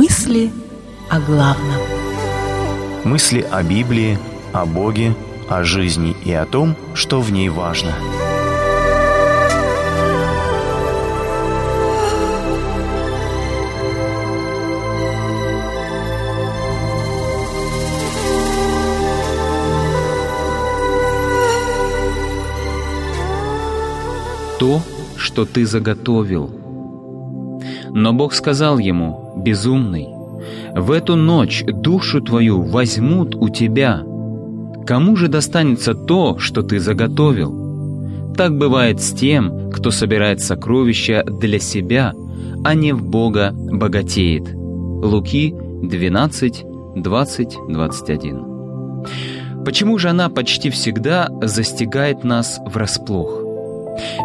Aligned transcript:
Мысли 0.00 0.52
о 1.10 1.18
главном. 1.18 1.80
Мысли 3.02 3.40
о 3.40 3.64
Библии, 3.64 4.16
о 4.52 4.64
Боге, 4.64 5.12
о 5.48 5.64
жизни 5.64 6.14
и 6.24 6.32
о 6.32 6.46
том, 6.46 6.76
что 6.94 7.20
в 7.20 7.32
ней 7.32 7.48
важно. 7.48 7.92
То, 24.60 24.80
что 25.16 25.44
ты 25.44 25.66
заготовил. 25.66 26.48
Но 27.90 28.12
Бог 28.12 28.32
сказал 28.32 28.78
ему, 28.78 29.27
«Безумный, 29.48 30.08
в 30.76 30.90
эту 30.90 31.16
ночь 31.16 31.64
душу 31.66 32.20
твою 32.20 32.60
возьмут 32.60 33.34
у 33.34 33.48
тебя. 33.48 34.02
Кому 34.86 35.16
же 35.16 35.28
достанется 35.28 35.94
то, 35.94 36.38
что 36.38 36.62
ты 36.62 36.78
заготовил? 36.78 38.34
Так 38.36 38.58
бывает 38.58 39.00
с 39.00 39.12
тем, 39.12 39.70
кто 39.70 39.90
собирает 39.90 40.42
сокровища 40.42 41.24
для 41.24 41.58
себя, 41.58 42.12
а 42.62 42.74
не 42.74 42.92
в 42.92 43.02
Бога 43.02 43.52
богатеет. 43.54 44.54
Луки 44.54 45.54
12, 45.82 46.64
20, 46.96 47.56
21. 47.68 49.64
Почему 49.64 49.96
же 49.96 50.10
она 50.10 50.28
почти 50.28 50.68
всегда 50.68 51.30
застигает 51.40 52.22
нас 52.22 52.60
врасплох? 52.66 53.47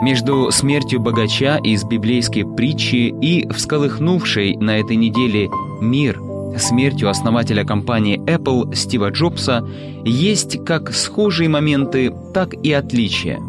Между 0.02 0.52
смертью 0.52 1.00
богача 1.00 1.58
из 1.58 1.84
библейской 1.84 2.44
притчи 2.44 3.14
и 3.22 3.48
всколыхнувшей 3.50 4.58
на 4.58 4.80
этой 4.80 4.96
неделе 4.96 5.50
мир 5.82 6.20
смертью 6.58 7.10
основателя 7.10 7.64
компании 7.64 8.20
Apple 8.20 8.76
Стива 8.76 9.10
Джобса 9.10 9.68
есть 10.06 10.64
как 10.66 10.94
схожие 10.94 11.50
моменты, 11.50 12.14
так 12.34 12.54
и 12.54 12.72
отличия. 12.72 13.40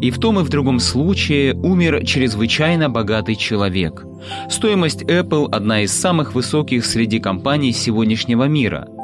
И 0.00 0.10
в 0.10 0.18
том 0.18 0.38
и 0.38 0.42
в 0.42 0.50
другом 0.50 0.78
случае 0.78 1.54
умер 1.54 2.04
чрезвычайно 2.04 2.90
богатый 2.90 3.34
человек. 3.34 4.04
Стоимость 4.50 5.02
Apple 5.02 5.48
одна 5.50 5.82
из 5.82 5.92
самых 5.92 6.34
высоких 6.34 6.84
среди 6.84 7.18
компаний 7.18 7.72
сегодняшнего 7.72 8.44
мира– 8.44 8.86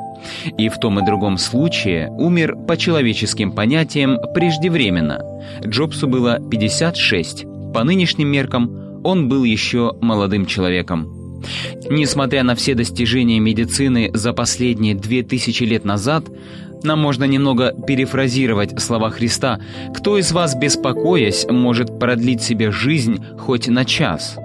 и 0.59 0.69
в 0.69 0.78
том 0.78 1.00
и 1.00 1.05
другом 1.05 1.39
случае 1.39 2.09
умер 2.11 2.56
по 2.67 2.77
человеческим 2.77 3.53
понятиям 3.53 4.19
преждевременно. 4.34 5.20
Джобсу 5.64 6.06
было 6.06 6.39
56. 6.50 7.45
По 7.73 7.84
нынешним 7.84 8.28
меркам 8.28 9.03
он 9.05 9.28
был 9.28 9.45
еще 9.45 9.92
молодым 10.00 10.47
человеком. 10.47 11.12
Несмотря 11.89 12.42
на 12.42 12.55
все 12.55 12.75
достижения 12.75 13.39
медицины 13.39 14.11
за 14.14 14.33
последние 14.33 14.95
две 14.95 15.23
тысячи 15.23 15.62
лет 15.64 15.84
назад, 15.84 16.25
нам 16.83 17.01
можно 17.01 17.25
немного 17.25 17.73
перефразировать 17.86 18.80
слова 18.80 19.11
Христа 19.11 19.61
«Кто 19.95 20.19
из 20.19 20.33
вас, 20.33 20.55
беспокоясь, 20.55 21.47
может 21.48 21.98
продлить 21.98 22.42
себе 22.42 22.70
жизнь 22.70 23.25
хоть 23.39 23.69
на 23.69 23.84
час?» 23.84 24.36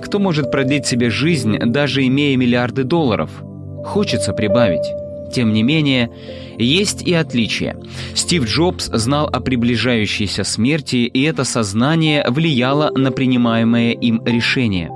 Кто 0.00 0.18
может 0.18 0.50
продлить 0.50 0.86
себе 0.86 1.10
жизнь, 1.10 1.58
даже 1.58 2.06
имея 2.06 2.36
миллиарды 2.36 2.84
долларов– 2.84 3.30
Хочется 3.84 4.32
прибавить. 4.32 4.86
Тем 5.32 5.52
не 5.52 5.62
менее, 5.62 6.10
есть 6.58 7.02
и 7.02 7.12
отличия. 7.12 7.76
Стив 8.14 8.44
Джобс 8.44 8.86
знал 8.86 9.28
о 9.30 9.40
приближающейся 9.40 10.44
смерти, 10.44 10.96
и 10.96 11.22
это 11.22 11.44
сознание 11.44 12.24
влияло 12.28 12.90
на 12.94 13.12
принимаемое 13.12 13.92
им 13.92 14.24
решение. 14.24 14.90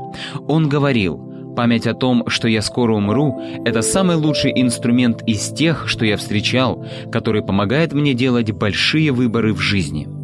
Он 0.49 0.69
говорил, 0.69 1.55
«Память 1.55 1.87
о 1.87 1.95
том, 1.95 2.25
что 2.29 2.49
я 2.49 2.63
скоро 2.63 2.95
умру, 2.95 3.39
это 3.67 3.83
самый 3.83 4.17
лучший 4.17 4.53
инструмент 4.55 5.23
из 5.27 5.51
тех, 5.51 5.87
что 5.87 6.07
я 6.07 6.17
встречал, 6.17 6.87
который 7.13 7.43
помогает 7.43 7.93
мне 7.93 8.15
делать 8.15 8.51
большие 8.53 9.13
выборы 9.13 9.53
в 9.53 9.61
жизни». 9.61 10.22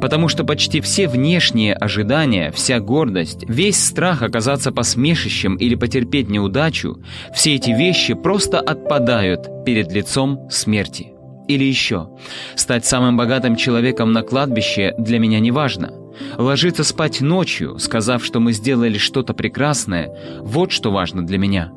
Потому 0.00 0.28
что 0.28 0.44
почти 0.44 0.80
все 0.80 1.08
внешние 1.08 1.74
ожидания, 1.74 2.50
вся 2.50 2.80
гордость, 2.80 3.44
весь 3.48 3.82
страх 3.82 4.22
оказаться 4.22 4.72
посмешищем 4.72 5.56
или 5.56 5.74
потерпеть 5.74 6.28
неудачу, 6.28 7.02
все 7.34 7.54
эти 7.54 7.70
вещи 7.70 8.14
просто 8.14 8.60
отпадают 8.60 9.64
перед 9.64 9.92
лицом 9.92 10.48
смерти. 10.50 11.12
Или 11.48 11.64
еще, 11.64 12.10
стать 12.56 12.84
самым 12.84 13.16
богатым 13.16 13.56
человеком 13.56 14.12
на 14.12 14.22
кладбище 14.22 14.94
для 14.98 15.18
меня 15.18 15.40
не 15.40 15.50
важно. 15.50 15.92
Ложиться 16.36 16.84
спать 16.84 17.20
ночью, 17.20 17.78
сказав, 17.78 18.24
что 18.24 18.40
мы 18.40 18.52
сделали 18.52 18.98
что-то 18.98 19.32
прекрасное, 19.34 20.14
вот 20.40 20.72
что 20.72 20.90
важно 20.90 21.26
для 21.26 21.38
меня. 21.38 21.72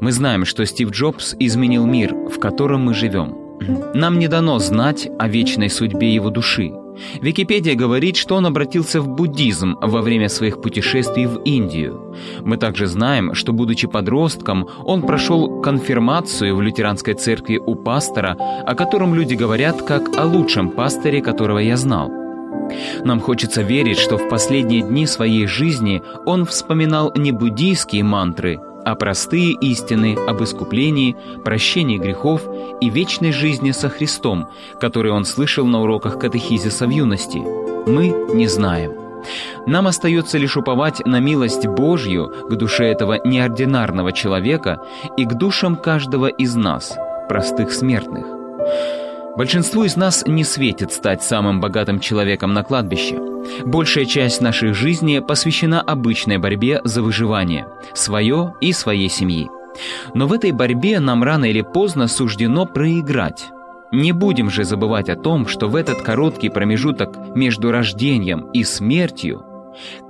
Мы 0.00 0.12
знаем, 0.12 0.44
что 0.44 0.64
Стив 0.66 0.90
Джобс 0.90 1.34
изменил 1.38 1.86
мир, 1.86 2.14
в 2.14 2.38
котором 2.38 2.82
мы 2.82 2.94
живем. 2.94 3.41
Нам 3.94 4.18
не 4.18 4.28
дано 4.28 4.58
знать 4.58 5.08
о 5.18 5.28
вечной 5.28 5.70
судьбе 5.70 6.14
его 6.14 6.30
души. 6.30 6.72
Википедия 7.20 7.74
говорит, 7.74 8.16
что 8.16 8.36
он 8.36 8.46
обратился 8.46 9.00
в 9.00 9.08
буддизм 9.08 9.76
во 9.80 10.02
время 10.02 10.28
своих 10.28 10.60
путешествий 10.60 11.26
в 11.26 11.42
Индию. 11.44 12.14
Мы 12.44 12.56
также 12.56 12.86
знаем, 12.86 13.34
что, 13.34 13.52
будучи 13.52 13.86
подростком, 13.86 14.68
он 14.84 15.02
прошел 15.02 15.62
конфирмацию 15.62 16.54
в 16.54 16.62
лютеранской 16.62 17.14
церкви 17.14 17.56
у 17.56 17.74
пастора, 17.74 18.36
о 18.66 18.74
котором 18.74 19.14
люди 19.14 19.34
говорят 19.34 19.82
как 19.82 20.16
о 20.16 20.24
лучшем 20.24 20.70
пасторе, 20.70 21.22
которого 21.22 21.58
я 21.58 21.76
знал. 21.76 22.10
Нам 23.04 23.20
хочется 23.20 23.62
верить, 23.62 23.98
что 23.98 24.18
в 24.18 24.28
последние 24.28 24.82
дни 24.82 25.06
своей 25.06 25.46
жизни 25.46 26.02
он 26.26 26.44
вспоминал 26.44 27.12
не 27.16 27.32
буддийские 27.32 28.04
мантры– 28.04 28.60
а 28.84 28.94
простые 28.94 29.52
истины 29.52 30.16
об 30.26 30.42
искуплении, 30.42 31.16
прощении 31.44 31.98
грехов 31.98 32.42
и 32.80 32.90
вечной 32.90 33.32
жизни 33.32 33.70
со 33.70 33.88
Христом, 33.88 34.48
которые 34.80 35.12
он 35.12 35.24
слышал 35.24 35.66
на 35.66 35.80
уроках 35.80 36.18
катехизиса 36.18 36.86
в 36.86 36.90
юности, 36.90 37.38
мы 37.86 38.08
не 38.34 38.46
знаем. 38.46 38.92
Нам 39.66 39.86
остается 39.86 40.38
лишь 40.38 40.56
уповать 40.56 41.04
на 41.06 41.20
милость 41.20 41.66
Божью 41.66 42.32
к 42.48 42.54
душе 42.54 42.86
этого 42.86 43.20
неординарного 43.24 44.12
человека 44.12 44.80
и 45.16 45.24
к 45.24 45.34
душам 45.34 45.76
каждого 45.76 46.26
из 46.26 46.56
нас, 46.56 46.96
простых 47.28 47.72
смертных. 47.72 48.26
Большинству 49.36 49.84
из 49.84 49.96
нас 49.96 50.24
не 50.26 50.44
светит 50.44 50.92
стать 50.92 51.22
самым 51.22 51.60
богатым 51.60 52.00
человеком 52.00 52.52
на 52.52 52.62
кладбище. 52.62 53.18
Большая 53.64 54.04
часть 54.04 54.42
нашей 54.42 54.74
жизни 54.74 55.20
посвящена 55.20 55.80
обычной 55.80 56.36
борьбе 56.36 56.82
за 56.84 57.02
выживание, 57.02 57.66
свое 57.94 58.54
и 58.60 58.72
своей 58.72 59.08
семьи. 59.08 59.48
Но 60.12 60.26
в 60.26 60.34
этой 60.34 60.52
борьбе 60.52 61.00
нам 61.00 61.24
рано 61.24 61.46
или 61.46 61.62
поздно 61.62 62.08
суждено 62.08 62.66
проиграть. 62.66 63.46
Не 63.90 64.12
будем 64.12 64.50
же 64.50 64.64
забывать 64.64 65.08
о 65.08 65.16
том, 65.16 65.46
что 65.48 65.68
в 65.68 65.76
этот 65.76 66.02
короткий 66.02 66.50
промежуток 66.50 67.34
между 67.34 67.72
рождением 67.72 68.50
и 68.52 68.64
смертью 68.64 69.44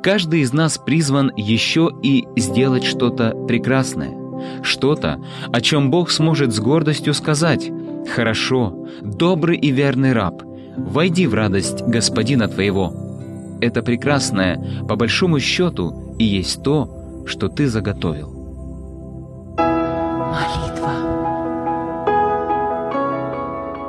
каждый 0.03 0.41
из 0.41 0.53
нас 0.53 0.79
призван 0.79 1.31
еще 1.37 1.91
и 2.03 2.27
сделать 2.37 2.85
что-то 2.85 3.31
прекрасное. 3.47 4.21
Что-то, 4.63 5.21
о 5.53 5.61
чем 5.61 5.93
Бог 5.93 6.11
сможет 6.11 6.53
с 6.53 6.59
гордостью 6.59 7.15
сказать 7.15 7.71
«Хорошо, 8.15 8.89
добрый 9.01 9.57
и 9.57 9.71
верный 9.71 10.13
раб, 10.13 10.43
войди 10.77 11.27
в 11.27 11.33
радость 11.35 11.83
господина 11.83 12.47
твоего». 12.47 12.93
Это 13.63 13.83
прекрасное, 13.83 14.85
по 14.89 14.97
большому 14.97 15.39
счету, 15.39 16.15
и 16.19 16.25
есть 16.25 16.63
то, 16.63 17.25
что 17.27 17.49
ты 17.49 17.69
заготовил. 17.69 18.29
Молитва. 19.57 20.93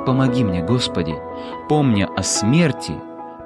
Помоги 0.05 0.43
мне, 0.43 0.63
Господи, 0.63 1.15
помня 1.67 2.07
о 2.15 2.23
смерти, 2.23 2.93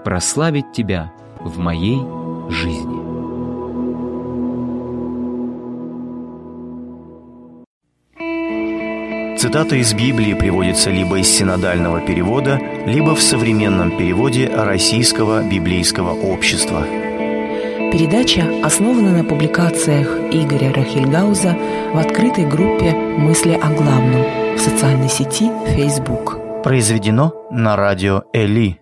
прославить 0.03 0.73
Тебя 0.73 1.13
в 1.39 1.57
моей 1.57 2.01
жизни. 2.49 3.06
Цитата 9.37 9.75
из 9.75 9.93
Библии 9.93 10.33
приводится 10.33 10.89
либо 10.89 11.19
из 11.19 11.27
синодального 11.27 12.01
перевода, 12.01 12.59
либо 12.87 13.13
в 13.13 13.21
современном 13.21 13.95
переводе 13.95 14.49
Российского 14.51 15.43
библейского 15.43 16.13
общества. 16.13 16.83
Передача 17.91 18.45
основана 18.63 19.15
на 19.15 19.23
публикациях 19.23 20.07
Игоря 20.31 20.73
Рахильгауза 20.73 21.55
в 21.93 21.97
открытой 21.99 22.49
группе 22.49 22.93
«Мысли 22.93 23.53
о 23.53 23.69
главном» 23.69 24.55
в 24.55 24.59
социальной 24.59 25.07
сети 25.07 25.51
Facebook. 25.67 26.63
Произведено 26.63 27.31
на 27.51 27.75
радио 27.75 28.23
Эли. 28.33 28.79